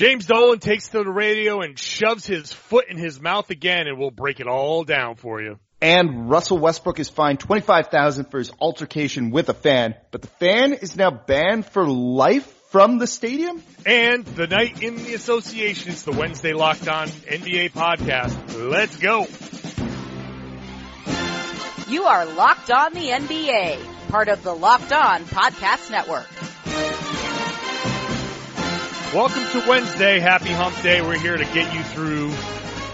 [0.00, 3.98] James Dolan takes to the radio and shoves his foot in his mouth again, and
[3.98, 5.58] we'll break it all down for you.
[5.82, 10.72] And Russell Westbrook is fined 25000 for his altercation with a fan, but the fan
[10.72, 13.62] is now banned for life from the stadium?
[13.84, 18.70] And the night in the association is the Wednesday Locked On NBA podcast.
[18.70, 19.26] Let's go.
[21.92, 26.26] You are Locked On the NBA, part of the Locked On Podcast Network.
[29.14, 30.20] Welcome to Wednesday.
[30.20, 31.02] Happy hump day.
[31.02, 32.28] We're here to get you through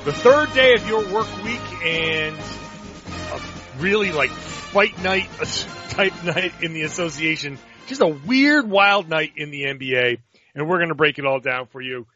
[0.06, 3.40] the third day of your work week and a
[3.80, 5.28] really like fight night
[5.90, 7.58] type night in the association.
[7.86, 10.16] Just a weird, wild night in the NBA.
[10.54, 12.06] And we're going to break it all down for you.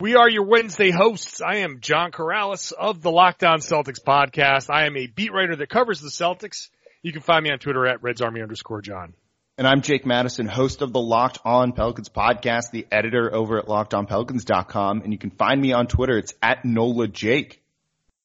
[0.00, 1.42] We are your Wednesday hosts.
[1.42, 4.70] I am John Karalis of the Locked On Celtics podcast.
[4.70, 6.70] I am a beat writer that covers the Celtics.
[7.02, 9.12] You can find me on Twitter at Reds Army underscore John.
[9.58, 13.66] And I'm Jake Madison, host of the Locked On Pelicans podcast, the editor over at
[13.66, 15.02] lockedonpelicans.com.
[15.02, 16.16] And you can find me on Twitter.
[16.16, 17.62] It's at NOLA Jake.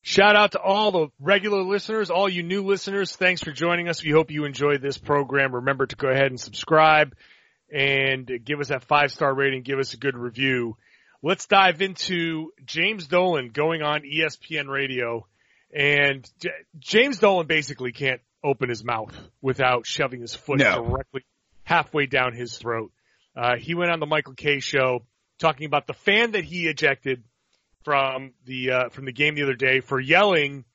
[0.01, 3.13] Shout out to all the regular listeners, all you new listeners.
[3.13, 4.01] Thanks for joining us.
[4.01, 5.53] We hope you enjoyed this program.
[5.53, 7.13] Remember to go ahead and subscribe
[7.69, 9.63] and give us that five star rating.
[9.63, 10.77] Give us a good review.
[11.21, 15.27] Let's dive into James Dolan going on ESPN radio.
[15.75, 16.25] And
[16.79, 20.83] James Dolan basically can't open his mouth without shoving his foot No.
[20.83, 21.25] directly
[21.63, 22.91] halfway down his throat.
[23.35, 25.05] Uh, he went on the Michael Kay show
[25.39, 27.23] talking about the fan that he ejected
[27.83, 30.65] from the uh, from the game the other day for yelling,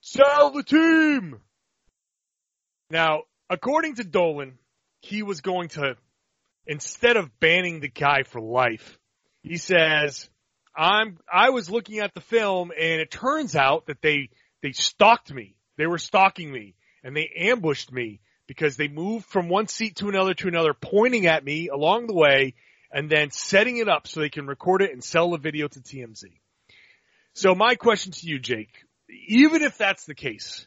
[0.00, 1.40] "Sell the team."
[2.90, 4.58] Now, according to Dolan,
[5.00, 5.96] he was going to
[6.66, 8.98] instead of banning the guy for life,
[9.42, 10.28] he says,
[10.76, 14.28] "I'm I was looking at the film and it turns out that they
[14.62, 15.56] they stalked me.
[15.76, 20.08] They were stalking me and they ambushed me because they moved from one seat to
[20.08, 22.54] another to another, pointing at me along the way
[22.92, 25.80] and then setting it up so they can record it and sell the video to
[25.80, 26.24] TMZ.
[27.34, 28.84] So my question to you, Jake,
[29.26, 30.66] even if that's the case,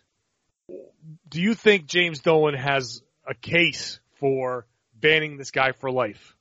[1.29, 4.65] do you think James Dolan has a case for
[4.95, 6.35] banning this guy for life?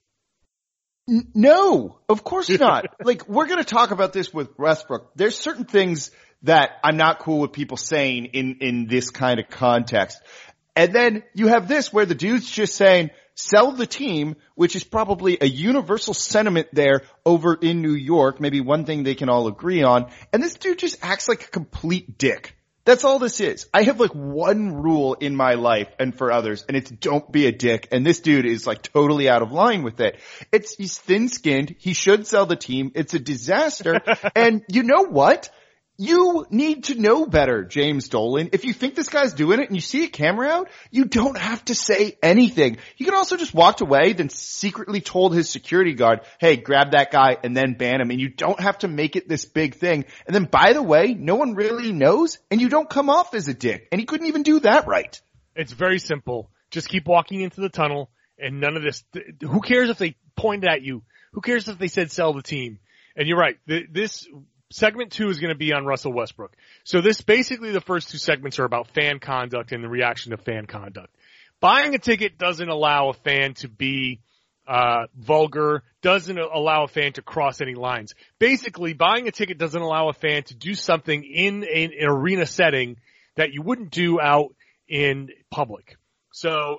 [1.06, 2.86] No, of course not.
[3.04, 5.12] like we're going to talk about this with Westbrook.
[5.14, 6.10] There's certain things
[6.44, 10.20] that I'm not cool with people saying in in this kind of context.
[10.76, 14.84] And then you have this where the dude's just saying sell the team, which is
[14.84, 19.48] probably a universal sentiment there over in New York, maybe one thing they can all
[19.48, 20.10] agree on.
[20.32, 22.56] And this dude just acts like a complete dick.
[22.84, 23.66] That's all this is.
[23.72, 27.46] I have like one rule in my life and for others, and it's don't be
[27.46, 27.88] a dick.
[27.92, 30.20] And this dude is like totally out of line with it.
[30.52, 31.76] It's, he's thin skinned.
[31.78, 32.92] He should sell the team.
[32.94, 34.02] It's a disaster.
[34.36, 35.48] and you know what?
[35.96, 38.48] You need to know better, James Dolan.
[38.52, 41.38] If you think this guy's doing it and you see a camera out, you don't
[41.38, 42.78] have to say anything.
[42.96, 47.12] You can also just walked away, then secretly told his security guard, hey, grab that
[47.12, 48.10] guy and then ban him.
[48.10, 50.04] And you don't have to make it this big thing.
[50.26, 53.46] And then by the way, no one really knows and you don't come off as
[53.46, 53.86] a dick.
[53.92, 55.20] And he couldn't even do that right.
[55.54, 56.50] It's very simple.
[56.70, 59.04] Just keep walking into the tunnel and none of this.
[59.12, 61.04] th- Who cares if they pointed at you?
[61.34, 62.80] Who cares if they said sell the team?
[63.16, 63.56] And you're right.
[63.68, 64.26] th- This
[64.70, 66.54] segment two is going to be on Russell Westbrook.
[66.84, 70.36] So this basically the first two segments are about fan conduct and the reaction to
[70.36, 71.14] fan conduct.
[71.60, 74.20] Buying a ticket doesn't allow a fan to be
[74.66, 78.14] uh, vulgar, doesn't allow a fan to cross any lines.
[78.38, 82.46] Basically, buying a ticket doesn't allow a fan to do something in an, an arena
[82.46, 82.96] setting
[83.36, 84.54] that you wouldn't do out
[84.88, 85.96] in public.
[86.32, 86.78] So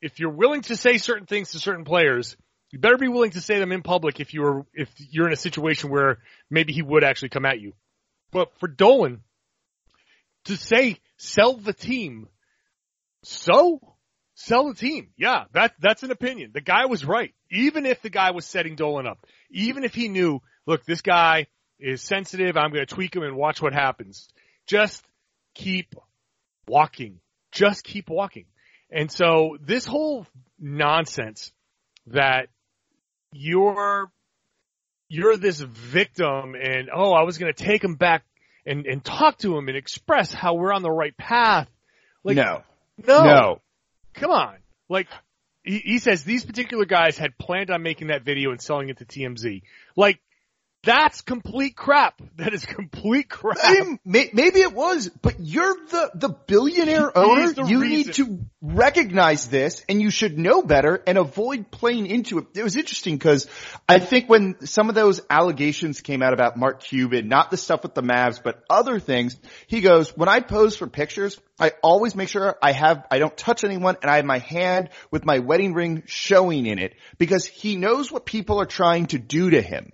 [0.00, 2.36] if you're willing to say certain things to certain players,
[2.76, 5.36] you better be willing to say them in public if you're if you're in a
[5.36, 6.18] situation where
[6.50, 7.72] maybe he would actually come at you.
[8.32, 9.22] But for Dolan
[10.44, 12.28] to say sell the team,
[13.22, 13.80] so
[14.34, 15.08] sell the team.
[15.16, 16.50] Yeah, that that's an opinion.
[16.52, 17.32] The guy was right.
[17.50, 21.46] Even if the guy was setting Dolan up, even if he knew, look, this guy
[21.80, 24.28] is sensitive, I'm going to tweak him and watch what happens.
[24.66, 25.02] Just
[25.54, 25.94] keep
[26.68, 27.20] walking.
[27.52, 28.44] Just keep walking.
[28.90, 30.26] And so this whole
[30.58, 31.52] nonsense
[32.08, 32.48] that
[33.36, 34.10] you're
[35.08, 38.24] you're this victim and oh I was going to take him back
[38.64, 41.68] and and talk to him and express how we're on the right path.
[42.24, 42.62] Like no.
[43.06, 43.60] no, No.
[44.14, 44.56] come on.
[44.88, 45.08] Like
[45.62, 48.98] he, he says these particular guys had planned on making that video and selling it
[48.98, 49.62] to TMZ.
[49.96, 50.20] Like
[50.86, 52.22] that's complete crap.
[52.36, 53.56] That is complete crap.
[53.60, 57.52] I maybe it was, but you're the, the billionaire owner.
[57.52, 57.96] the You reason.
[57.96, 62.46] need to recognize this and you should know better and avoid playing into it.
[62.54, 63.48] It was interesting because
[63.88, 67.82] I think when some of those allegations came out about Mark Cuban, not the stuff
[67.82, 69.36] with the Mavs, but other things,
[69.66, 73.36] he goes, when I pose for pictures, I always make sure I have, I don't
[73.36, 77.44] touch anyone and I have my hand with my wedding ring showing in it because
[77.44, 79.92] he knows what people are trying to do to him.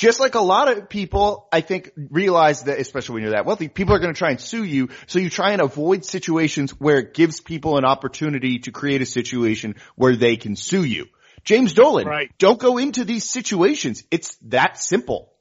[0.00, 3.68] Just like a lot of people, I think, realize that, especially when you're that wealthy,
[3.68, 4.88] people are going to try and sue you.
[5.06, 9.06] So you try and avoid situations where it gives people an opportunity to create a
[9.06, 11.08] situation where they can sue you.
[11.44, 12.30] James Dolan, Right.
[12.38, 14.02] don't go into these situations.
[14.10, 15.34] It's that simple.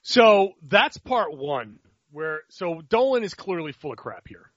[0.00, 4.50] So that's part one where, so Dolan is clearly full of crap here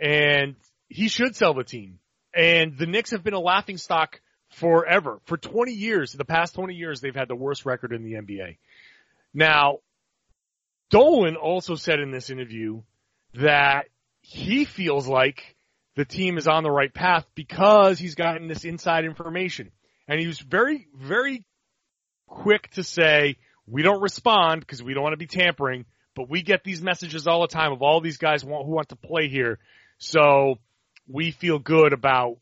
[0.00, 0.56] and
[0.88, 2.00] he should sell the team.
[2.34, 4.20] And the Knicks have been a laughing stock
[4.56, 5.20] forever.
[5.26, 8.56] For 20 years, the past 20 years, they've had the worst record in the NBA.
[9.34, 9.78] Now,
[10.90, 12.82] Dolan also said in this interview
[13.34, 13.86] that
[14.22, 15.56] he feels like
[15.94, 19.72] the team is on the right path because he's gotten this inside information.
[20.08, 21.44] And he was very, very
[22.26, 23.36] quick to say,
[23.66, 27.26] we don't respond because we don't want to be tampering, but we get these messages
[27.26, 29.58] all the time of all these guys who want to play here.
[29.98, 30.56] So
[31.08, 32.38] we feel good about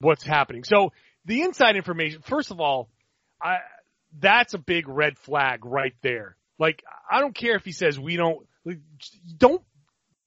[0.00, 0.64] what's happening.
[0.64, 0.92] So
[1.24, 2.88] the inside information, first of all,
[3.42, 3.58] I,
[4.18, 6.36] that's a big red flag right there.
[6.58, 8.78] Like, I don't care if he says we don't, like,
[9.36, 9.62] don't,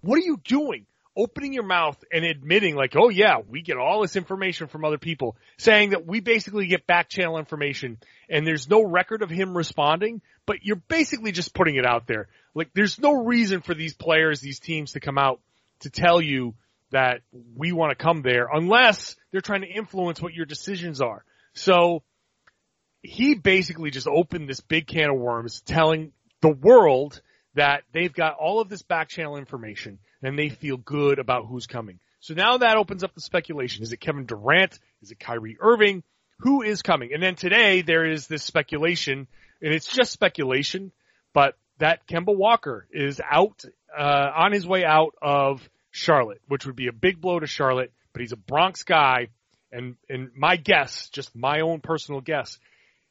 [0.01, 0.85] what are you doing?
[1.15, 4.97] Opening your mouth and admitting like, oh yeah, we get all this information from other
[4.97, 7.99] people, saying that we basically get back channel information
[8.29, 12.29] and there's no record of him responding, but you're basically just putting it out there.
[12.55, 15.39] Like, there's no reason for these players, these teams to come out
[15.81, 16.55] to tell you
[16.93, 17.21] that
[17.55, 21.25] we want to come there unless they're trying to influence what your decisions are.
[21.53, 22.03] So
[23.01, 27.19] he basically just opened this big can of worms telling the world
[27.55, 31.65] that they've got all of this back channel information and they feel good about who's
[31.65, 31.99] coming.
[32.19, 33.83] So now that opens up the speculation.
[33.83, 34.79] Is it Kevin Durant?
[35.01, 36.03] Is it Kyrie Irving?
[36.39, 37.11] Who is coming?
[37.11, 39.27] And then today there is this speculation
[39.61, 40.91] and it's just speculation,
[41.33, 43.63] but that Kemba Walker is out,
[43.97, 47.93] uh, on his way out of Charlotte, which would be a big blow to Charlotte,
[48.11, 49.27] but he's a Bronx guy.
[49.71, 52.59] And, and my guess, just my own personal guess,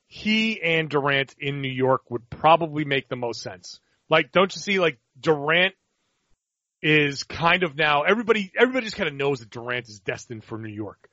[0.06, 3.81] he and Durant in New York would probably make the most sense.
[4.11, 5.75] Like, don't you see, like, Durant
[6.82, 10.58] is kind of now, everybody, everybody just kind of knows that Durant is destined for
[10.58, 11.08] New York.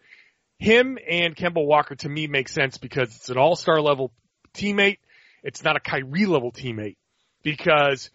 [0.57, 4.11] Him and Kemba Walker to me makes sense because it's an all-star level
[4.53, 4.97] teammate.
[5.43, 6.97] It's not a Kyrie level teammate
[7.43, 8.09] because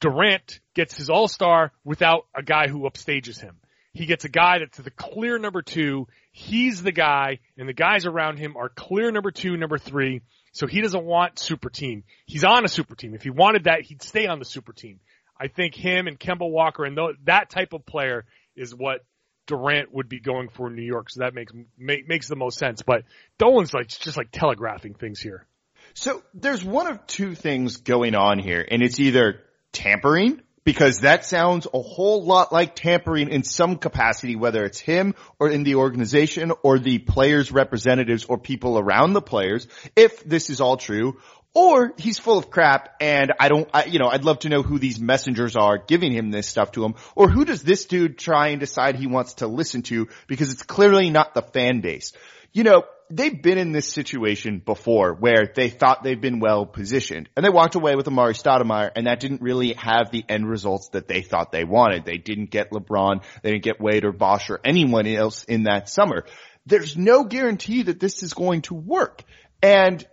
[0.00, 3.56] Durant gets his all-star without a guy who upstages him.
[3.92, 6.08] He gets a guy that's the clear number two.
[6.32, 10.22] He's the guy, and the guys around him are clear number two, number three.
[10.52, 12.04] So he doesn't want super team.
[12.26, 13.14] He's on a super team.
[13.14, 15.00] If he wanted that, he'd stay on the super team.
[15.38, 18.24] I think him and Kemba Walker and th- that type of player
[18.56, 19.04] is what
[19.46, 21.10] Durant would be going for in New York.
[21.10, 22.82] So that makes make, makes the most sense.
[22.82, 23.02] But
[23.38, 25.46] Dolan's like just like telegraphing things here.
[25.94, 29.40] So there's one of two things going on here, and it's either
[29.74, 35.14] tampering, because that sounds a whole lot like tampering in some capacity, whether it's him
[35.38, 40.48] or in the organization or the players' representatives or people around the players, if this
[40.48, 41.18] is all true.
[41.56, 44.62] Or he's full of crap and I don't, I, you know, I'd love to know
[44.62, 46.96] who these messengers are giving him this stuff to him.
[47.14, 50.64] Or who does this dude try and decide he wants to listen to because it's
[50.64, 52.12] clearly not the fan base.
[52.52, 57.28] You know, they've been in this situation before where they thought they've been well positioned
[57.36, 60.88] and they walked away with Amar'e Stoudemire and that didn't really have the end results
[60.88, 62.04] that they thought they wanted.
[62.04, 65.88] They didn't get LeBron, they didn't get Wade or Bosh or anyone else in that
[65.88, 66.24] summer.
[66.66, 69.22] There's no guarantee that this is going to work.
[69.62, 70.06] And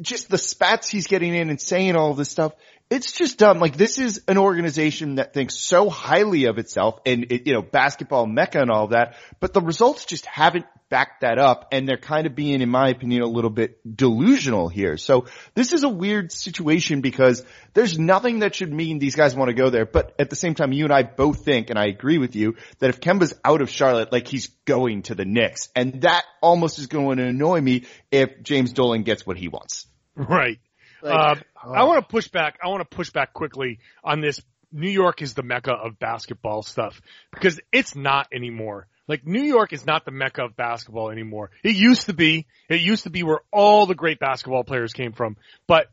[0.00, 2.52] just the spats he's getting in and saying all this stuff,
[2.90, 3.58] it's just dumb.
[3.58, 7.62] Like this is an organization that thinks so highly of itself and it, you know,
[7.62, 11.86] basketball mecca and all of that, but the results just haven't backed that up and
[11.86, 14.96] they're kind of being, in my opinion, a little bit delusional here.
[14.96, 19.48] So this is a weird situation because there's nothing that should mean these guys want
[19.48, 19.84] to go there.
[19.84, 22.56] But at the same time, you and I both think, and I agree with you,
[22.78, 26.78] that if Kemba's out of Charlotte, like he's going to the Knicks and that almost
[26.78, 29.86] is going to annoy me if James Dolan gets what he wants.
[30.16, 30.58] Right.
[31.02, 32.58] Like, um, uh, I want to push back.
[32.62, 34.40] I want to push back quickly on this.
[34.70, 37.00] New York is the mecca of basketball stuff
[37.32, 38.86] because it's not anymore.
[39.06, 41.50] Like New York is not the mecca of basketball anymore.
[41.64, 42.46] It used to be.
[42.68, 45.36] It used to be where all the great basketball players came from.
[45.66, 45.86] But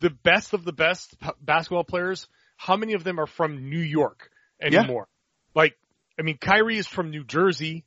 [0.00, 3.80] the best of the best p- basketball players, how many of them are from New
[3.80, 5.08] York anymore?
[5.54, 5.78] Like,
[6.18, 7.84] I mean, Kyrie is from New Jersey.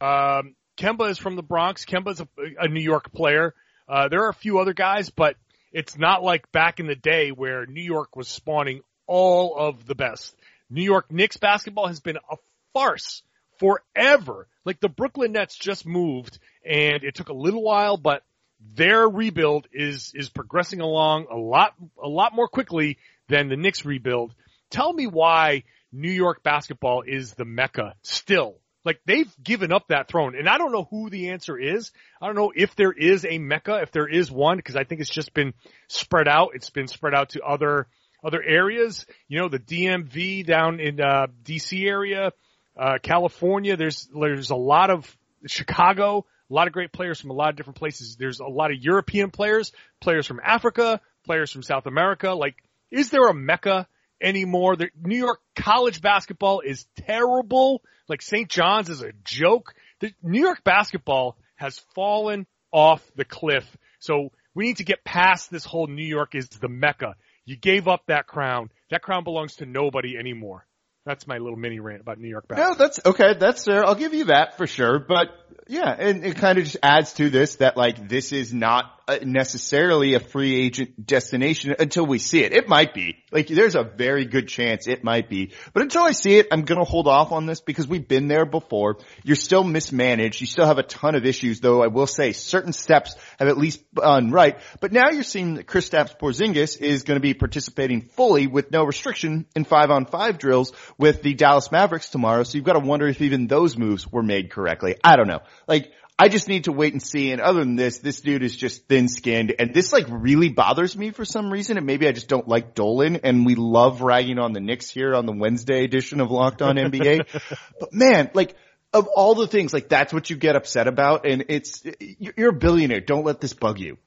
[0.00, 1.84] Um, Kemba is from the Bronx.
[1.84, 3.54] Kemba's a, a New York player.
[3.88, 5.36] Uh, there are a few other guys, but
[5.74, 9.96] it's not like back in the day where New York was spawning all of the
[9.96, 10.34] best.
[10.70, 12.36] New York Knicks basketball has been a
[12.72, 13.22] farce
[13.58, 14.46] forever.
[14.64, 18.22] Like the Brooklyn Nets just moved and it took a little while, but
[18.60, 22.96] their rebuild is, is progressing along a lot, a lot more quickly
[23.28, 24.32] than the Knicks rebuild.
[24.70, 30.08] Tell me why New York basketball is the mecca still Like they've given up that
[30.08, 31.90] throne and I don't know who the answer is.
[32.20, 35.00] I don't know if there is a Mecca, if there is one, because I think
[35.00, 35.54] it's just been
[35.88, 36.50] spread out.
[36.54, 37.86] It's been spread out to other,
[38.22, 39.06] other areas.
[39.28, 42.32] You know, the DMV down in, uh, DC area,
[42.76, 47.34] uh, California, there's, there's a lot of Chicago, a lot of great players from a
[47.34, 48.16] lot of different places.
[48.16, 52.32] There's a lot of European players, players from Africa, players from South America.
[52.34, 52.56] Like,
[52.90, 53.86] is there a Mecca
[54.24, 54.76] anymore?
[54.76, 57.82] The New York college basketball is terrible.
[58.08, 58.48] Like St.
[58.48, 59.74] John's is a joke.
[60.00, 63.64] The New York basketball has fallen off the cliff.
[64.00, 67.14] So we need to get past this whole New York is the Mecca.
[67.44, 68.70] You gave up that crown.
[68.90, 70.66] That crown belongs to nobody anymore.
[71.04, 72.72] That's my little mini rant about New York basketball.
[72.72, 73.34] No, that's okay.
[73.38, 73.84] That's fair.
[73.84, 74.98] I'll give you that for sure.
[74.98, 75.28] But
[75.66, 79.18] yeah, and it kind of just adds to this that like this is not uh,
[79.22, 82.52] necessarily a free agent destination until we see it.
[82.52, 83.16] It might be.
[83.30, 85.52] Like there's a very good chance it might be.
[85.72, 88.28] But until I see it, I'm going to hold off on this because we've been
[88.28, 88.98] there before.
[89.22, 90.40] You're still mismanaged.
[90.40, 91.82] You still have a ton of issues though.
[91.82, 94.58] I will say certain steps have at least gone right.
[94.80, 98.84] But now you're seeing that Kristaps Porzingis is going to be participating fully with no
[98.84, 102.42] restriction in five on five drills with the Dallas Mavericks tomorrow.
[102.42, 104.96] So you've got to wonder if even those moves were made correctly.
[105.02, 105.40] I don't know.
[105.66, 107.32] Like I just need to wait and see.
[107.32, 110.96] And other than this, this dude is just thin skinned and this like really bothers
[110.96, 111.76] me for some reason.
[111.76, 115.14] And maybe I just don't like Dolan and we love ragging on the Knicks here
[115.14, 117.26] on the Wednesday edition of Locked On NBA.
[117.80, 118.54] but man, like
[118.92, 121.26] of all the things, like that's what you get upset about.
[121.26, 123.00] And it's, you're a billionaire.
[123.00, 123.98] Don't let this bug you.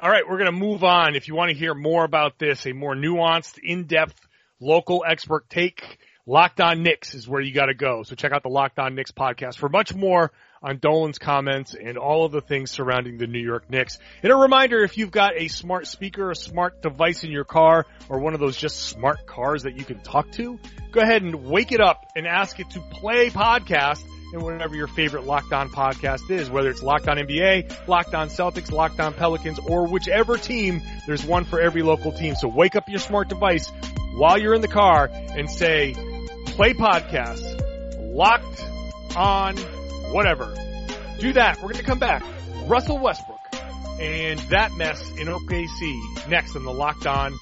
[0.00, 0.28] All right.
[0.28, 1.14] We're going to move on.
[1.14, 4.20] If you want to hear more about this, a more nuanced, in-depth,
[4.58, 8.02] local expert take, Locked On Knicks is where you got to go.
[8.02, 11.96] So check out the Locked On Knicks podcast for much more on Dolan's comments and
[11.96, 14.00] all of the things surrounding the New York Knicks.
[14.24, 17.86] And a reminder, if you've got a smart speaker, a smart device in your car,
[18.08, 20.58] or one of those just smart cars that you can talk to,
[20.90, 24.02] go ahead and wake it up and ask it to play podcast
[24.32, 28.28] and whatever your favorite Locked On podcast is, whether it's Locked On NBA, Locked On
[28.30, 32.34] Celtics, Locked On Pelicans, or whichever team, there's one for every local team.
[32.34, 33.70] So wake up your smart device
[34.16, 35.94] while you're in the car and say,
[36.56, 37.44] play podcast,
[38.14, 38.64] Locked
[39.14, 39.54] On
[40.10, 40.54] whatever.
[41.18, 41.56] Do that.
[41.56, 42.22] We're going to come back.
[42.64, 43.38] Russell Westbrook
[44.00, 47.32] and that mess in OKC next on the Locked On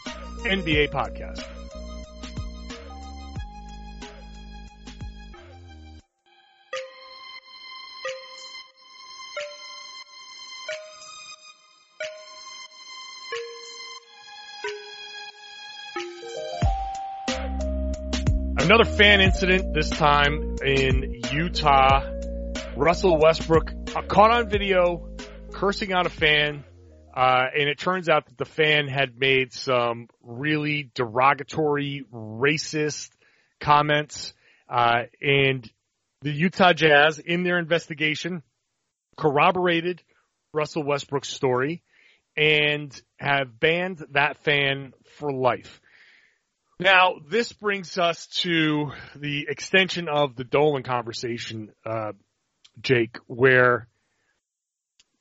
[0.42, 1.44] NBA podcast.
[18.64, 22.00] Another fan incident, this time in Utah.
[22.74, 23.70] Russell Westbrook
[24.08, 25.06] caught on video
[25.52, 26.64] cursing out a fan,
[27.14, 33.10] uh, and it turns out that the fan had made some really derogatory, racist
[33.60, 34.32] comments,
[34.66, 35.70] uh, and
[36.22, 38.42] the Utah Jazz, in their investigation,
[39.18, 40.02] corroborated
[40.54, 41.82] Russell Westbrook's story
[42.34, 45.82] and have banned that fan for life.
[46.84, 52.12] Now, this brings us to the extension of the Dolan conversation, uh,
[52.78, 53.88] Jake, where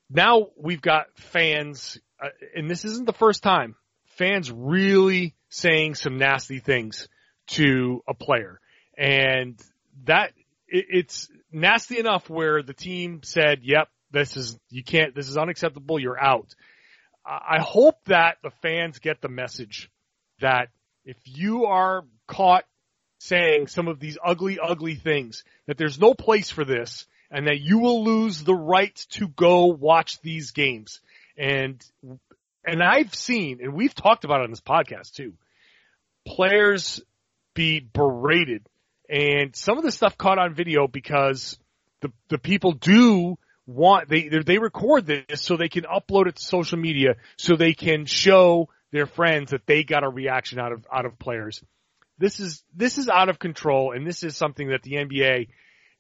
[0.10, 3.78] now we've got fans, uh, and this isn't the first time,
[4.18, 7.08] fans really saying some nasty things
[7.52, 8.60] to a player.
[8.98, 9.58] And
[10.04, 10.34] that,
[10.68, 15.38] it, it's nasty enough where the team said, yep, this is, you can't, this is
[15.38, 16.54] unacceptable, you're out.
[17.26, 19.90] I hope that the fans get the message
[20.42, 20.68] that
[21.06, 22.66] if you are caught
[23.20, 27.62] saying some of these ugly, ugly things, that there's no place for this and that
[27.62, 31.00] you will lose the right to go watch these games.
[31.38, 31.84] And,
[32.66, 35.34] and I've seen, and we've talked about it on this podcast too,
[36.28, 37.02] players
[37.54, 38.68] be berated
[39.10, 41.58] and some of the stuff caught on video because
[42.02, 46.44] the, the people do want, they, they record this so they can upload it to
[46.44, 50.86] social media so they can show their friends that they got a reaction out of,
[50.94, 51.62] out of players.
[52.20, 55.48] This is, this is out of control and this is something that the NBA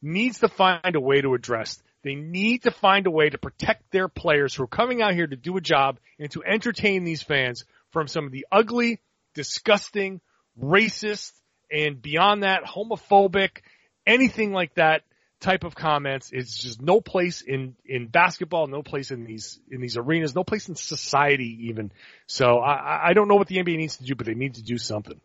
[0.02, 1.82] needs to find a way to address.
[2.04, 5.26] They need to find a way to protect their players who are coming out here
[5.26, 9.00] to do a job and to entertain these fans from some of the ugly,
[9.34, 10.22] disgusting,
[10.62, 11.32] racist,
[11.72, 13.62] and beyond that, homophobic,
[14.06, 15.02] anything like that
[15.44, 19.82] type of comments is just no place in, in basketball, no place in these, in
[19.82, 21.92] these arenas, no place in society even.
[22.26, 24.64] So I, I don't know what the NBA needs to do, but they need to
[24.64, 25.20] do something.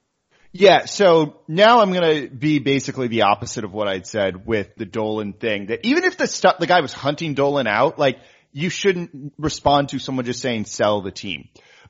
[0.50, 4.86] Yeah, so now I'm gonna be basically the opposite of what I'd said with the
[4.86, 5.66] Dolan thing.
[5.66, 8.18] That even if the stuff, the guy was hunting Dolan out, like,
[8.52, 11.48] you shouldn't respond to someone just saying sell the team.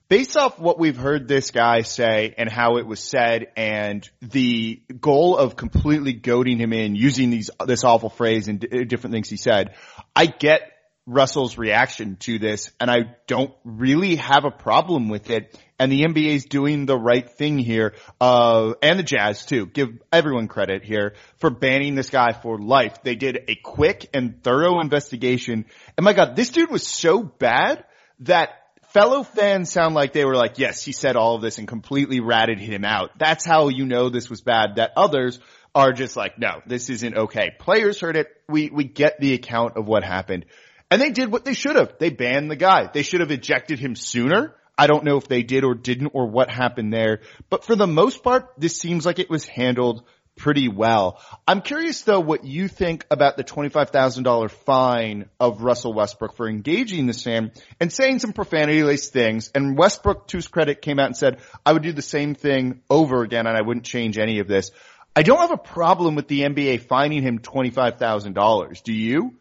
[0.09, 4.83] Based off what we've heard this guy say and how it was said and the
[5.01, 9.29] goal of completely goading him in using these, this awful phrase and d- different things
[9.29, 9.75] he said,
[10.17, 10.63] I get
[11.07, 15.59] Russell's reaction to this and I don't really have a problem with it.
[15.79, 19.67] And the NBA is doing the right thing here, uh, and the Jazz too.
[19.67, 23.03] Give everyone credit here for banning this guy for life.
[23.05, 25.67] They did a quick and thorough investigation.
[25.97, 27.85] And my God, this dude was so bad
[28.21, 28.51] that
[28.93, 32.21] fellow fans sound like they were like, yes, he said all of this and completely
[32.21, 33.11] ratted him out.
[33.19, 34.77] That's how you know this was bad.
[34.77, 35.39] That others
[35.75, 37.51] are just like, no, this isn't okay.
[37.59, 38.29] Players heard it.
[38.49, 40.47] We, we get the account of what happened.
[40.91, 41.99] And they did what they should have.
[41.99, 42.89] They banned the guy.
[42.93, 44.55] They should have ejected him sooner.
[44.79, 47.89] I don't know if they did or didn't or what happened there, but for the
[47.89, 50.05] most part, this seems like it was handled
[50.39, 51.21] pretty well.
[51.47, 57.07] I'm curious though what you think about the $25,000 fine of Russell Westbrook for engaging
[57.07, 59.51] the fan and saying some profanity laced things.
[59.55, 62.81] And Westbrook, to his credit, came out and said, I would do the same thing
[62.89, 64.71] over again and I wouldn't change any of this.
[65.15, 68.83] I don't have a problem with the NBA fining him $25,000.
[68.83, 69.35] Do you?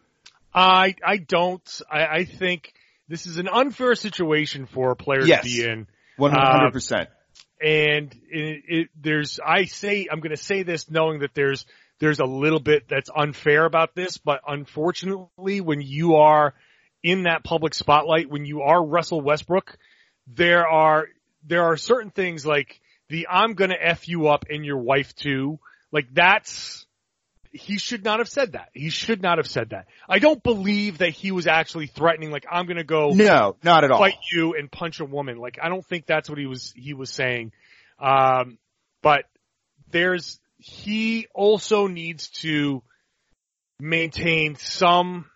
[0.52, 1.80] I I don't.
[1.90, 2.72] I, I think
[3.06, 5.44] this is an unfair situation for a player Yes.
[5.44, 5.86] to be in.
[6.18, 7.06] 100%.
[7.60, 11.66] And it, it, there's I say I'm going to say this knowing that there's
[12.00, 16.54] there's a little bit that's unfair about this, but unfortunately, when you are
[17.02, 19.76] in that public spotlight, when you are Russell Westbrook,
[20.26, 21.08] there are
[21.44, 25.14] there are certain things like the I'm going to f you up and your wife
[25.14, 25.58] too.
[25.90, 26.86] Like that's
[27.52, 28.68] he should not have said that.
[28.72, 29.86] He should not have said that.
[30.08, 33.84] I don't believe that he was actually threatening like I'm going to go no, not
[33.84, 33.98] at all.
[33.98, 35.38] fight you and punch a woman.
[35.38, 37.52] Like I don't think that's what he was he was saying.
[37.98, 38.58] Um,
[39.02, 39.24] but
[39.90, 42.82] there's he also needs to
[43.80, 45.26] maintain some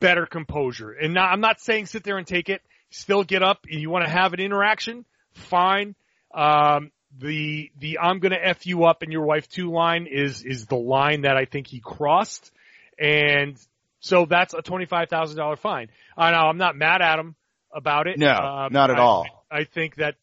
[0.00, 0.92] better composure.
[0.92, 2.62] And not, I'm not saying sit there and take it.
[2.90, 5.94] Still get up you want to have an interaction, fine.
[6.34, 10.66] Um, the the I'm gonna f you up and your wife too line is is
[10.66, 12.50] the line that I think he crossed,
[12.98, 13.56] and
[14.00, 15.88] so that's a twenty five thousand dollar fine.
[16.16, 17.34] I know I'm not mad at him
[17.72, 18.18] about it.
[18.18, 19.26] No, Um, not at I- all.
[19.50, 20.14] I think that,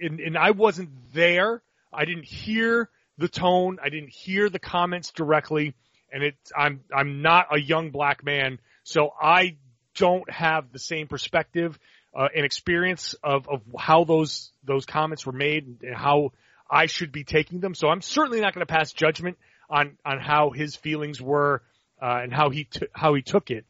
[0.00, 1.62] and, and I wasn't there.
[1.92, 3.78] I didn't hear the tone.
[3.80, 5.74] I didn't hear the comments directly,
[6.12, 6.34] and it.
[6.56, 9.56] I'm I'm not a young black man, so I
[9.94, 11.78] don't have the same perspective
[12.16, 16.32] uh, and experience of of how those those comments were made and how
[16.70, 17.74] I should be taking them.
[17.74, 19.36] So I'm certainly not going to pass judgment
[19.68, 21.62] on on how his feelings were
[22.00, 23.66] uh, and how he t- how he took it.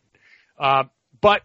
[0.59, 0.85] Uh,
[1.21, 1.43] but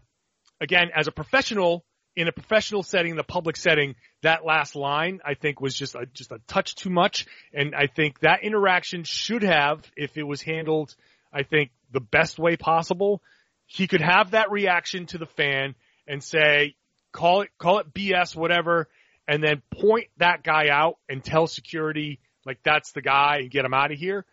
[0.60, 1.84] again, as a professional
[2.16, 6.06] in a professional setting, the public setting, that last line I think was just a,
[6.14, 10.42] just a touch too much, and I think that interaction should have, if it was
[10.42, 10.94] handled,
[11.34, 13.22] I think the best way possible,
[13.66, 16.76] he could have that reaction to the fan and say,
[17.12, 18.88] call it call it BS, whatever,
[19.28, 23.66] and then point that guy out and tell security like that's the guy and get
[23.66, 24.26] him out of here.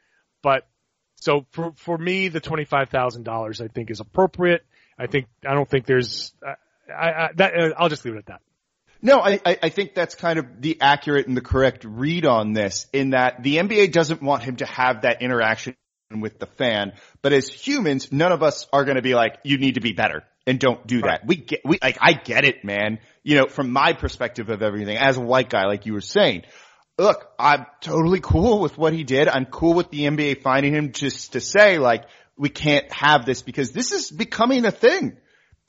[0.43, 0.67] But
[1.17, 4.65] so for for me, the twenty five thousand dollars I think is appropriate.
[4.99, 8.27] I think I don't think there's I, I that uh, I'll just leave it at
[8.27, 8.41] that.
[9.01, 12.87] No, I I think that's kind of the accurate and the correct read on this
[12.93, 15.77] in that the NBA doesn't want him to have that interaction
[16.11, 16.93] with the fan,
[17.23, 19.93] but as humans, none of us are going to be like, you need to be
[19.93, 21.21] better and don't do Right.
[21.21, 21.27] that.
[21.27, 22.99] We get, we, like, I get it, man.
[23.23, 26.45] You know, from my perspective of everything as a white guy, like you were saying,
[26.97, 29.29] look, I'm totally cool with what he did.
[29.29, 32.05] I'm cool with the NBA finding him just to say like,
[32.37, 35.19] we can't have this because this is becoming a thing.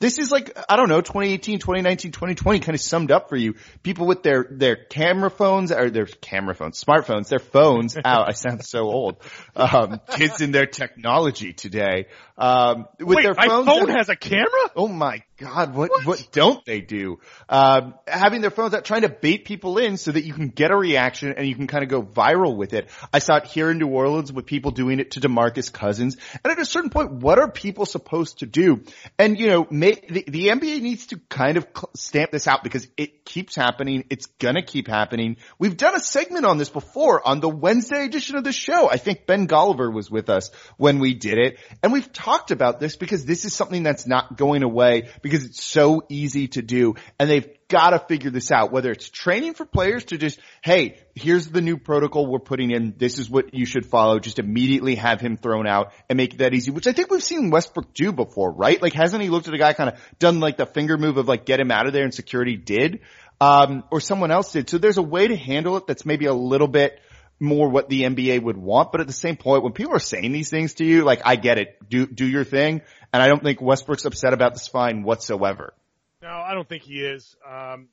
[0.00, 3.56] This is like, I don't know, 2018, 2019, 2020 kind of summed up for you.
[3.82, 8.26] People with their, their camera phones, or their camera phones, smartphones, their phones out.
[8.26, 9.22] I sound so old.
[9.54, 12.06] Um, kids in their technology today.
[12.40, 13.66] Um, with Wait, their my phones.
[13.66, 14.70] phone has a camera?
[14.74, 17.18] Oh my God, what, what, don't they do?
[17.48, 20.70] Um, having their phones out trying to bait people in so that you can get
[20.70, 22.88] a reaction and you can kind of go viral with it.
[23.12, 26.16] I saw it here in New Orleans with people doing it to DeMarcus Cousins.
[26.42, 28.84] And at a certain point, what are people supposed to do?
[29.18, 32.88] And you know, may, the, the NBA needs to kind of stamp this out because
[32.96, 34.04] it keeps happening.
[34.08, 35.36] It's gonna keep happening.
[35.58, 38.90] We've done a segment on this before on the Wednesday edition of the show.
[38.90, 41.58] I think Ben Golliver was with us when we did it.
[41.82, 45.62] And we've talked about this because this is something that's not going away because it's
[45.64, 46.94] so easy to do.
[47.18, 50.98] And they've got to figure this out, whether it's training for players to just, hey,
[51.14, 52.94] here's the new protocol we're putting in.
[52.96, 54.18] This is what you should follow.
[54.18, 57.22] Just immediately have him thrown out and make it that easy, which I think we've
[57.22, 58.80] seen Westbrook do before, right?
[58.80, 61.28] Like hasn't he looked at a guy kind of done like the finger move of
[61.28, 63.00] like get him out of there and security did?
[63.40, 64.68] Um, or someone else did.
[64.68, 67.00] So there's a way to handle it that's maybe a little bit
[67.40, 68.92] more what the NBA would want.
[68.92, 71.36] But at the same point, when people are saying these things to you, like I
[71.36, 72.82] get it, do do your thing.
[73.12, 75.74] And I don't think Westbrook's upset about this fine whatsoever.
[76.22, 77.34] No, I don't think he is.
[77.44, 77.88] Um,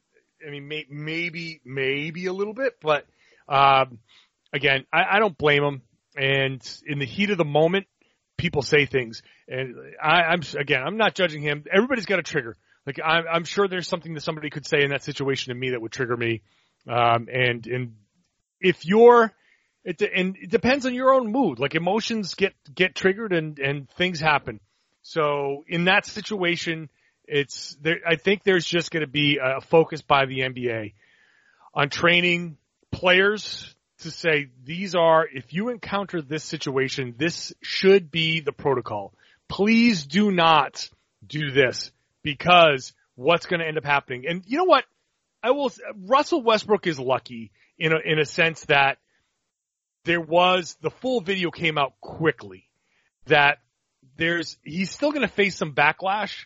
[0.46, 3.06] I mean, may, maybe, maybe a little bit, but
[3.48, 4.00] um,
[4.54, 5.82] again, I, I don't blame him.
[6.16, 7.88] And in the heat of the moment,
[8.38, 11.64] people say things, and I, I'm again, I'm not judging him.
[11.72, 12.58] Everybody's got a trigger.
[12.86, 15.72] Like I'm, I'm sure there's something that somebody could say in that situation to me
[15.72, 16.42] that would trigger me.
[16.88, 17.96] Um, and and
[18.60, 19.34] if you're
[19.84, 21.60] it, and it depends on your own mood.
[21.60, 24.60] Like emotions get get triggered and and things happen.
[25.02, 26.90] So in that situation,
[27.26, 28.00] it's there.
[28.06, 30.94] I think there's just going to be a focus by the NBA
[31.74, 32.58] on training
[32.92, 39.14] players to say these are if you encounter this situation, this should be the protocol.
[39.48, 40.90] Please do not
[41.26, 41.92] do this
[42.24, 44.26] because what's going to end up happening.
[44.28, 44.84] And you know what?
[45.42, 45.72] I will.
[45.96, 48.98] Russell Westbrook is lucky in a in a sense that
[50.06, 52.70] there was the full video came out quickly.
[53.28, 53.60] That
[54.16, 56.46] there's he's still going to face some backlash,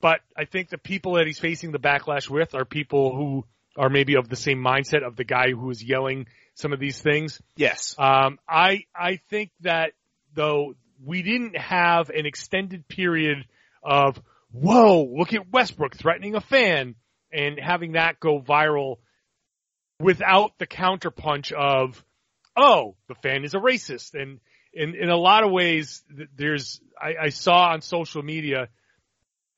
[0.00, 3.44] but I think the people that he's facing the backlash with are people who
[3.76, 7.00] are maybe of the same mindset of the guy who is yelling some of these
[7.00, 7.40] things.
[7.56, 7.94] Yes.
[7.98, 9.92] Um, I I think that
[10.34, 10.74] though
[11.04, 13.46] we didn't have an extended period
[13.82, 14.20] of
[14.50, 16.96] whoa, look at Westbrook threatening a fan
[17.32, 18.96] and having that go viral
[20.00, 22.02] without the counterpunch of
[22.56, 24.40] oh, the fan is a racist and
[24.72, 26.02] in in a lot of ways
[26.36, 28.68] there's I, I saw on social media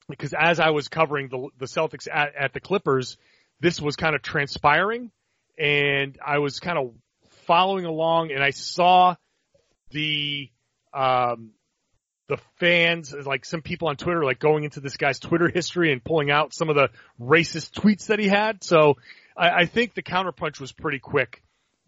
[0.08, 3.16] because as I was covering the the Celtics at, at the Clippers,
[3.60, 5.10] this was kind of transpiring
[5.58, 6.92] and I was kind of
[7.46, 9.16] following along and I saw
[9.90, 10.50] the
[10.94, 11.50] um
[12.28, 16.02] the fans like some people on Twitter like going into this guy's Twitter history and
[16.02, 18.62] pulling out some of the racist tweets that he had.
[18.62, 18.98] So
[19.36, 21.42] I, I think the counterpunch was pretty quick.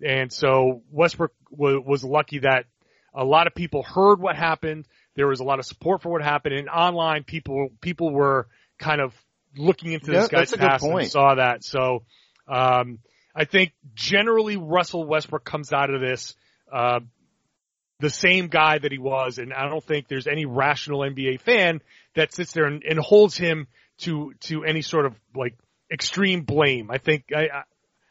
[0.05, 2.67] And so Westbrook was, was lucky that
[3.15, 4.87] a lot of people heard what happened.
[5.15, 9.01] There was a lot of support for what happened, and online people people were kind
[9.01, 9.15] of
[9.57, 11.63] looking into this Yeah, guy's past and saw that.
[11.63, 12.05] So
[12.49, 12.99] um,
[13.35, 16.35] I think generally Russell Westbrook comes out of this
[16.73, 17.01] uh,
[18.01, 21.81] the same guy that he was, and I don't think there's any rational NBA fan
[22.15, 25.57] that sits there and, and holds him to to any sort of like
[25.93, 26.91] extreme blame.
[26.91, 27.63] I think I, I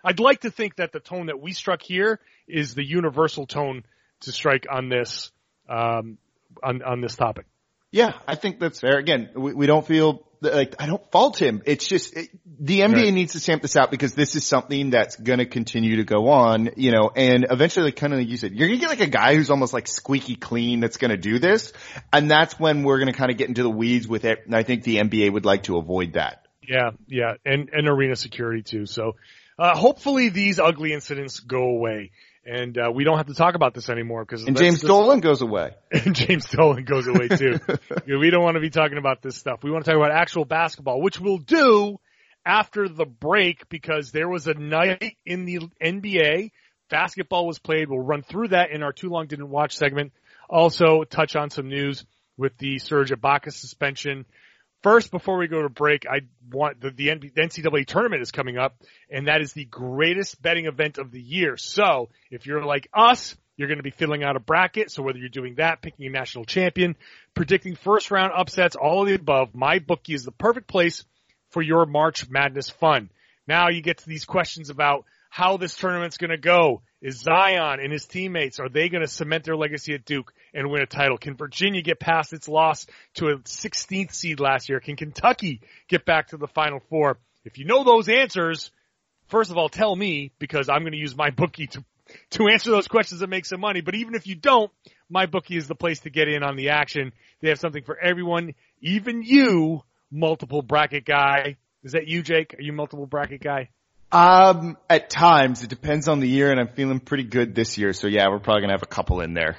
[0.03, 3.83] I'd like to think that the tone that we struck here is the universal tone
[4.21, 5.31] to strike on this
[5.69, 6.17] um,
[6.63, 7.45] on on this topic.
[7.91, 8.97] Yeah, I think that's fair.
[8.97, 11.61] Again, we, we don't feel like I don't fault him.
[11.65, 13.13] It's just it, the NBA Right.
[13.13, 16.29] needs to stamp this out because this is something that's going to continue to go
[16.29, 18.89] on, you know, and eventually, like, kind of like you said, you're going to get
[18.89, 21.73] like a guy who's almost like squeaky clean that's going to do this.
[22.13, 24.45] And that's when we're going to kind of get into the weeds with it.
[24.45, 26.47] And I think the NBA would like to avoid that.
[26.71, 28.85] Yeah, yeah, and and arena security too.
[28.85, 29.15] So
[29.59, 32.11] uh, hopefully these ugly incidents go away.
[32.43, 35.41] And uh, we don't have to talk about this anymore because And James Dolan goes
[35.41, 35.75] away.
[35.91, 37.59] and James Dolan goes away too.
[38.07, 39.63] We don't want to be talking about this stuff.
[39.63, 41.99] We want to talk about actual basketball, which we'll do
[42.45, 46.51] after the break because there was a night in the NBA.
[46.89, 47.89] Basketball was played.
[47.89, 50.13] We'll run through that in our too long didn't watch segment.
[50.49, 52.05] Also touch on some news
[52.37, 54.25] with the Serge Ibaka suspension.
[54.83, 58.75] First, before we go to break, I want the, the NCAA tournament is coming up,
[59.11, 61.55] and that is the greatest betting event of the year.
[61.55, 64.89] So, if you're like us, you're going to be filling out a bracket.
[64.89, 66.95] So whether you're doing that, picking a national champion,
[67.35, 71.03] predicting first round upsets, all of the above, MyBookie is the perfect place
[71.49, 73.11] for your March Madness fun.
[73.47, 76.81] Now you get to these questions about how this tournament's going to go.
[77.03, 80.69] Is Zion and his teammates, are they going to cement their legacy at Duke and
[80.69, 81.17] win a title?
[81.17, 82.85] Can Virginia get past its loss
[83.15, 84.79] to a 16th seed last year?
[84.79, 87.17] Can Kentucky get back to the Final Four?
[87.43, 88.71] If you know those answers,
[89.27, 91.83] first of all, tell me because I'm going to use MyBookie to
[92.31, 93.81] to answer those questions and make some money.
[93.81, 94.71] But even if you don't,
[95.13, 97.13] MyBookie is the place to get in on the action.
[97.41, 101.57] They have something for everyone, even you, multiple bracket guy.
[101.83, 102.55] Is that you, Jake?
[102.57, 103.69] Are you multiple bracket guy?
[104.11, 107.93] Um, at times, it depends on the year and I'm feeling pretty good this year.
[107.93, 109.57] So yeah, we're probably going to have a couple in there.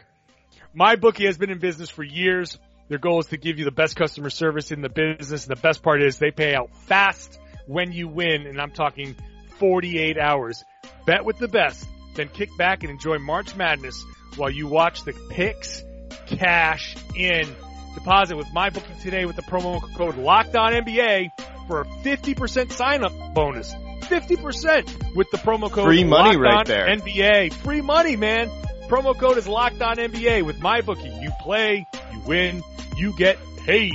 [0.79, 2.59] MyBookie has been in business for years.
[2.89, 5.47] Their goal is to give you the best customer service in the business.
[5.47, 8.47] And the best part is they pay out fast when you win.
[8.47, 9.15] And I'm talking
[9.59, 10.63] 48 hours.
[11.07, 11.87] Bet with the best.
[12.15, 14.05] Then kick back and enjoy March Madness
[14.37, 15.83] while you watch the picks
[16.27, 17.55] cash in.
[17.95, 21.29] Deposit with MyBookie today with the promo code Locked On NBA
[21.69, 23.75] for a 50% sign up bonus.
[23.75, 26.87] 50% with the promo code Free money right there.
[26.87, 27.53] NBA.
[27.55, 28.51] Free money, man.
[28.93, 31.23] Promo code is Locked On NBA with MyBookie.
[31.23, 32.63] You play, you win,
[32.99, 33.91] you get paid.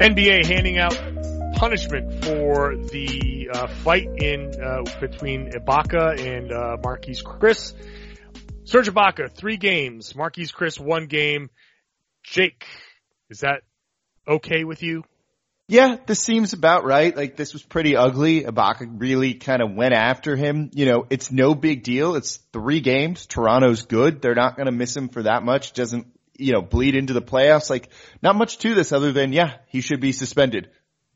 [0.00, 1.09] NBA handing out
[1.60, 7.74] punishment for the uh, fight in uh, between Ibaka and uh, Marquese Chriss.
[8.64, 10.14] Serge Ibaka, three games.
[10.14, 11.50] Marquese Chriss, one game.
[12.22, 12.64] Jake,
[13.28, 13.60] is that
[14.26, 15.04] okay with you?
[15.68, 17.14] Yeah, this seems about right.
[17.14, 18.42] Like this was pretty ugly.
[18.44, 20.70] Ibaka really kind of went after him.
[20.72, 22.14] You know, it's no big deal.
[22.14, 23.26] It's three games.
[23.26, 24.22] Toronto's good.
[24.22, 25.74] They're not going to miss him for that much.
[25.74, 26.06] Doesn't,
[26.38, 27.68] you know, bleed into the playoffs.
[27.68, 27.90] Like
[28.22, 30.70] not much to this other than, yeah, he should be suspended.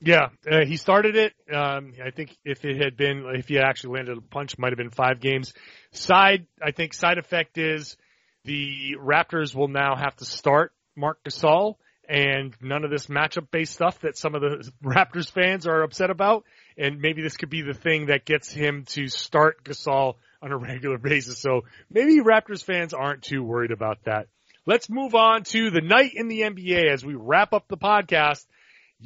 [0.04, 1.32] Yeah, uh, he started it.
[1.50, 4.76] Um, I think if it had been, if he actually landed a punch, might have
[4.76, 5.54] been five games.
[5.92, 7.96] Side, I think side effect is
[8.44, 13.72] the Raptors will now have to start Mark Gasol and none of this matchup based
[13.72, 16.44] stuff that some of the Raptors fans are upset about.
[16.76, 20.56] And maybe this could be the thing that gets him to start Gasol on a
[20.58, 21.38] regular basis.
[21.38, 24.26] So maybe Raptors fans aren't too worried about that.
[24.66, 28.46] Let's move on to the night in the NBA as we wrap up the podcast.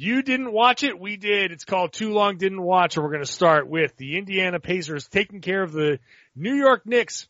[0.01, 0.97] You didn't watch it.
[0.97, 1.51] We did.
[1.51, 2.95] It's called Too Long Didn't Watch.
[2.95, 5.99] And we're going to start with the Indiana Pacers taking care of the
[6.37, 7.27] New York Knicks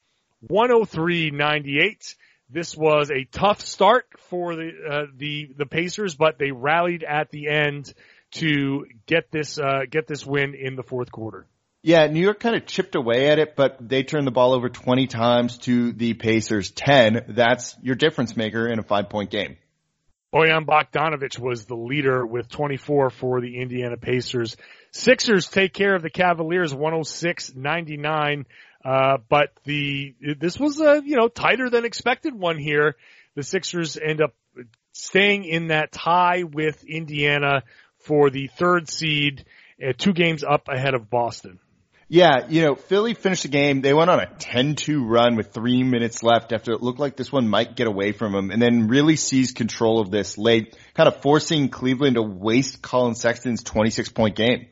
[0.51, 2.15] 103-98.
[2.47, 7.32] This was a tough start for the uh, the the Pacers, but they rallied at
[7.32, 7.91] the end
[8.34, 11.47] to get this uh, get this win in the fourth quarter.
[11.82, 14.69] Yeah, New York kind of chipped away at it, but they turned the ball over
[14.69, 17.25] 20 times to the Pacers 10.
[17.29, 19.58] That's your difference maker in a five point game.
[20.34, 24.56] Bojan Bogdanovic was the leader with 24 for the Indiana Pacers.
[24.92, 28.46] Sixers take care of the Cavaliers 106-99.
[28.86, 32.96] Uh, but the, this was a, you know, tighter than expected one here.
[33.36, 34.36] The Sixers end up
[34.94, 37.63] staying in that tie with Indiana
[37.98, 39.46] for the third seed,
[39.84, 41.60] uh, two games up ahead of Boston.
[42.12, 43.82] Yeah, you know, Philly finished the game.
[43.82, 47.32] They went on a 10-2 run with three minutes left after it looked like this
[47.32, 51.08] one might get away from them and then really seized control of this late, kind
[51.08, 54.69] of forcing Cleveland to waste Collin Sexton's 26 point game.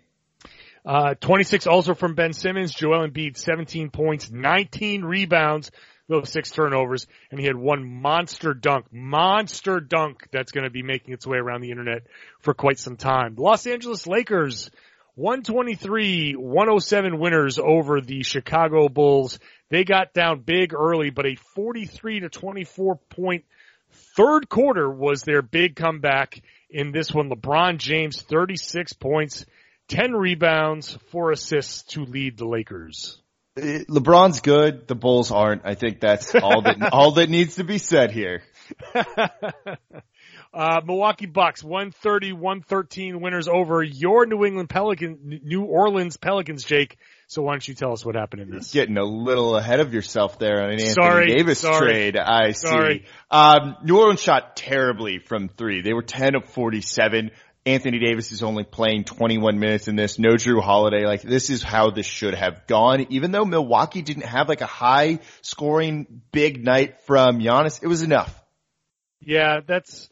[0.83, 5.69] Uh, 26 also from Ben Simmons, Joel Embiid, 17 points, 19 rebounds,
[6.07, 10.81] those six turnovers, and he had one monster dunk, monster dunk that's going to be
[10.81, 12.07] making its way around the internet
[12.39, 13.35] for quite some time.
[13.37, 14.71] Los Angeles Lakers,
[15.17, 19.39] 123, 107 winners over the Chicago Bulls.
[19.71, 23.43] They got down big early, but a 43 to 24 point
[24.15, 27.31] third quarter was their big comeback in this one.
[27.31, 29.43] LeBron James, 36 points,
[29.87, 33.19] 10 rebounds, 4 assists to lead the Lakers.
[33.57, 34.87] Uh, LeBron's good.
[34.87, 35.63] The Bulls aren't.
[35.65, 38.43] I think that's all that all that needs to be said here.
[40.57, 46.97] uh, Milwaukee Bucks 130-113 winners over your New England Pelicans, New Orleans Pelicans, Jake.
[47.27, 48.71] So why don't you tell us what happened in this?
[48.71, 51.91] Getting a little ahead of yourself there on an Anthony Sorry, Davis sorry.
[51.91, 52.17] trade.
[52.17, 52.99] I Sorry.
[52.99, 53.05] see.
[53.29, 55.83] Um, New Orleans shot terribly from three.
[55.83, 57.29] They were 10 of 47.
[57.67, 60.17] Anthony Davis is only playing 21 minutes in this.
[60.17, 61.05] No Jrue Holiday.
[61.05, 63.05] Like this is how this should have gone.
[63.09, 68.01] Even though Milwaukee didn't have like a high scoring big night from Giannis, it was
[68.01, 68.33] enough.
[69.21, 70.09] Yeah, that's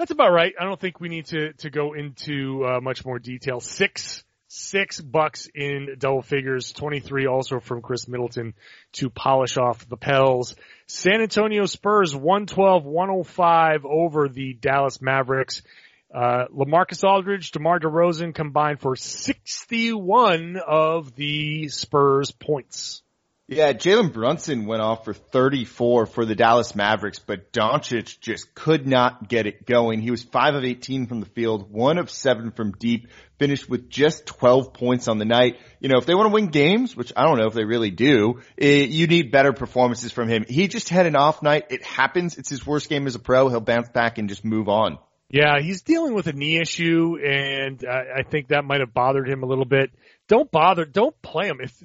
[0.00, 0.54] that's about right.
[0.58, 3.60] I don't think we need to to go into uh, much more detail.
[3.60, 8.54] Six six bucks in double figures, 23 also from Khris Middleton
[8.94, 10.56] to polish off the Pels.
[10.86, 15.62] San Antonio Spurs 112-105 over the Dallas Mavericks.
[16.12, 23.02] Uh, LaMarcus Aldridge, DeMar DeRozan combined for 61 of the Spurs points.
[23.50, 28.86] Yeah, Jalen Brunson went off for 34 for the Dallas Mavericks, but Doncic just could
[28.86, 30.00] not get it going.
[30.00, 33.08] He was 5 of 18 from the field, 1 of 7 from deep,
[33.40, 35.58] finished with just 12 points on the night.
[35.80, 37.90] You know, if they want to win games, which I don't know if they really
[37.90, 40.44] do, eh, you need better performances from him.
[40.48, 41.64] He just had an off night.
[41.70, 42.38] It happens.
[42.38, 43.48] It's his worst game as a pro.
[43.48, 44.98] He'll bounce back and just move on.
[45.28, 49.28] Yeah, he's dealing with a knee issue, and uh, I think that might have bothered
[49.28, 49.90] him a little bit.
[50.28, 50.84] Don't bother.
[50.84, 51.58] Don't play him.
[51.60, 51.80] If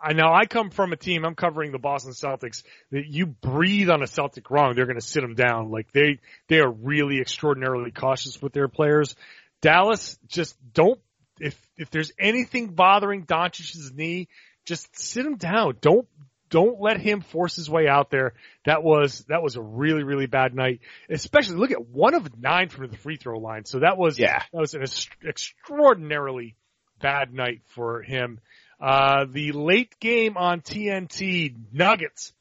[0.00, 2.62] I know I come from a team, I'm covering the Boston Celtics.
[2.92, 5.70] That you breathe on a Celtic wrong, they're going to sit them down.
[5.70, 9.16] Like they they are really extraordinarily cautious with their players.
[9.60, 11.00] Dallas just don't.
[11.40, 14.28] If if there's anything bothering Doncic's knee,
[14.64, 15.76] just sit him down.
[15.80, 16.06] Don't
[16.48, 18.34] don't let him force his way out there.
[18.64, 20.80] That was that was a really really bad night.
[21.10, 23.64] Especially look at one of nine from the free throw line.
[23.64, 24.42] So that was Yeah.
[24.52, 26.54] that was an ex- extraordinarily
[27.00, 28.40] bad night for him.
[28.80, 32.32] Uh, the late game on TNT Nuggets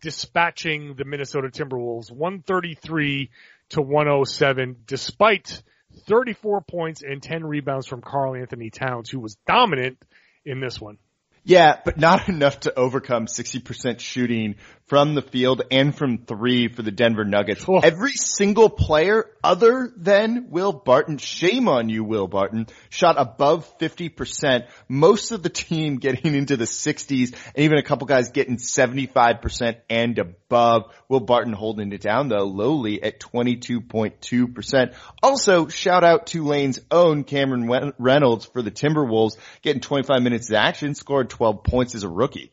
[0.00, 3.30] dispatching the Minnesota Timberwolves 133
[3.70, 5.62] to 107 despite
[6.06, 9.98] 34 points and 10 rebounds from Karl-Anthony Towns who was dominant
[10.44, 10.98] in this one.
[11.44, 16.82] Yeah, but not enough to overcome 60% shooting from the field and from three for
[16.82, 17.64] the Denver Nuggets.
[17.66, 17.78] Oh.
[17.78, 24.66] Every single player other than Will Barton, shame on you, Will Barton, shot above 50%.
[24.88, 29.76] Most of the team getting into the 60s and even a couple guys getting 75%
[29.88, 30.92] and above.
[31.08, 34.94] Will Barton holding it down though, lowly at 22.2%.
[35.22, 40.56] Also, shout out to Lane's own Cameron Reynolds for the Timberwolves getting 25 minutes of
[40.56, 42.52] action, scored 12 points as a rookie.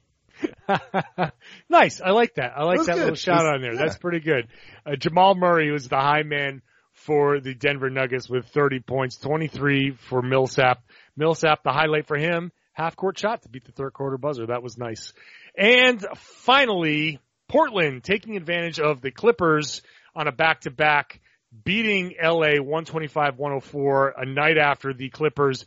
[1.69, 2.01] nice.
[2.01, 2.53] I like that.
[2.55, 2.95] I like that good.
[2.97, 3.73] little It shout was- on there.
[3.73, 3.79] yeah.
[3.79, 4.47] That's pretty good.
[4.85, 6.61] Uh, Jamal Murray was the high man
[6.93, 10.81] for the Denver Nuggets with 30 points, 23 for Millsap.
[11.17, 14.47] Millsap, the highlight for him, half court shot to beat the third quarter buzzer.
[14.47, 15.13] That was nice.
[15.57, 19.81] And finally, Portland taking advantage of the Clippers
[20.15, 21.19] on a back to back,
[21.65, 25.65] beating LA 125-104 a night after the Clippers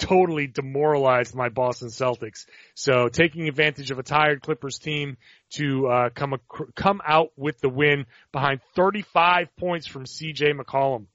[0.00, 2.46] totally demoralized my Boston Celtics.
[2.74, 5.16] So taking advantage of a tired Clippers team
[5.50, 11.06] to uh, come ac- come out with the win behind 35 points from CJ McCollum.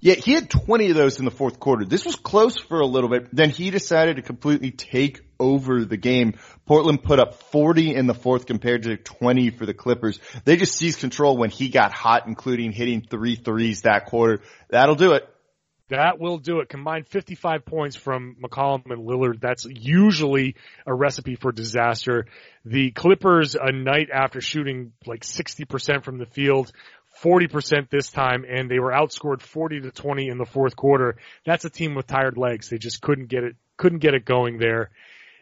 [0.00, 1.84] Yeah, he had 20 of those in the fourth quarter.
[1.84, 3.34] This was close for a little bit.
[3.34, 6.34] Then he decided to completely take over the game.
[6.66, 10.20] Portland put up 40 in the fourth compared to 20 for the Clippers.
[10.44, 14.40] They just seized control when he got hot, including hitting three threes that quarter.
[14.70, 15.28] That'll do it.
[15.88, 16.68] That will do it.
[16.68, 19.40] Combined 55 points from McCollum and Lillard.
[19.40, 22.26] That's usually a recipe for disaster.
[22.64, 26.72] The Clippers, a night after shooting like 60% from the field,
[27.22, 31.16] 40% this time, and they were outscored 40 to 20 in the fourth quarter.
[31.44, 32.68] That's a team with tired legs.
[32.68, 34.90] They just couldn't get it, couldn't get it going there.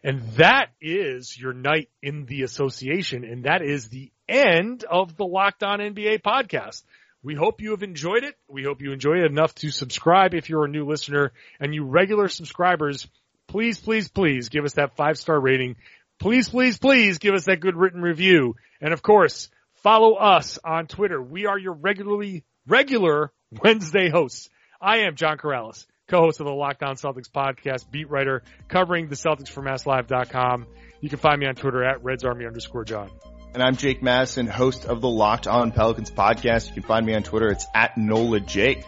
[0.05, 5.27] And that is your night in the association, and that is the end of the
[5.27, 6.85] Locked On NBA podcast.
[7.27, 8.37] We hope you have enjoyed it.
[8.49, 11.83] We hope you enjoy it enough to subscribe if you're a new listener and you
[11.83, 13.09] regular subscribers,
[13.49, 15.75] please, please, please give us that five star rating.
[16.21, 18.55] Please, please, please give us that good written review.
[18.81, 19.49] And of course,
[19.83, 21.21] follow us on Twitter.
[21.21, 24.49] We are your regularly, regular Wednesday hosts.
[24.81, 29.17] I am John Karalis, co-host of the Locked On Celtics podcast, beat writer covering the
[29.17, 30.67] Celtics for MassLive.com.
[31.01, 33.11] You can find me on Twitter at RedsArmy underscore John.
[33.57, 36.69] And I'm Jake Madison, host of the Locked On Pelicans podcast.
[36.69, 37.49] You can find me on Twitter.
[37.49, 38.85] It's at NOLA Jake.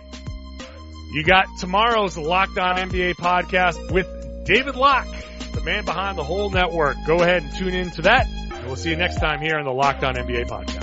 [1.10, 4.06] You got tomorrow's Locked On NBA podcast with
[4.44, 5.08] David Locke,
[5.54, 6.98] the man behind the whole network.
[7.06, 8.26] Go ahead and tune in to that.
[8.28, 10.77] And we'll see you next time here on the Locked On NBA podcast.